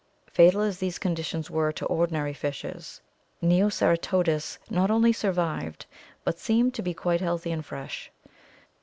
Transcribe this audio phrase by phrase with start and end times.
[0.33, 3.01] Fatal as these conditions were to ordinary fishes,
[3.43, 5.85] Neoceratodus not only survived,
[6.23, 8.09] but seemed to be quite healthy and fresh.